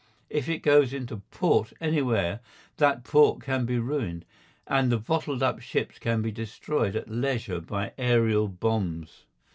[0.31, 2.39] If it goes into port anywhere
[2.77, 4.25] that port can be ruined,
[4.65, 9.25] and the bottled up ships can be destroyed at leisure by aerial bombs.